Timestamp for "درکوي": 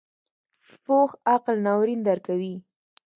2.07-2.53